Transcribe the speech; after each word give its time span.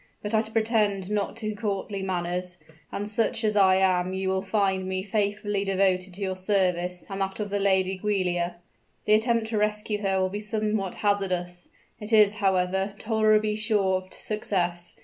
But 0.23 0.33
I 0.33 0.41
pretend 0.41 1.11
not 1.11 1.35
to 1.35 1.53
courtly 1.53 2.01
manners; 2.01 2.57
and 2.91 3.07
such 3.07 3.43
as 3.43 3.55
I 3.55 3.75
am 3.75 4.15
you 4.15 4.29
will 4.29 4.41
find 4.41 4.87
me 4.89 5.03
faithfully 5.03 5.63
devoted 5.63 6.15
to 6.15 6.21
your 6.21 6.35
service 6.35 7.05
and 7.07 7.21
that 7.21 7.39
of 7.39 7.51
the 7.51 7.59
Lady 7.59 7.99
Giulia. 7.99 8.55
The 9.05 9.13
attempt 9.13 9.45
to 9.49 9.59
rescue 9.59 10.01
her 10.01 10.19
will 10.19 10.29
be 10.29 10.39
somewhat 10.39 10.95
hazardous; 11.05 11.69
it 11.99 12.11
is, 12.11 12.37
however, 12.41 12.95
tolerably 12.97 13.53
sure 13.55 13.97
of 13.97 14.11
success. 14.11 14.95